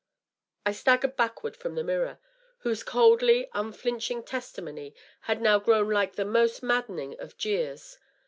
I 0.65 0.71
staggered 0.71 1.15
backward 1.15 1.55
from 1.55 1.75
the 1.75 1.83
mirror, 1.83 2.17
whose 2.61 2.81
coldly 2.81 3.47
unflinching 3.53 4.23
testimony 4.23 4.95
had 5.29 5.43
now 5.43 5.59
grown 5.59 5.91
like 5.91 6.15
the 6.15 6.25
most 6.25 6.63
maddening 6.63 7.19
of 7.19 7.37
jeers. 7.37 7.99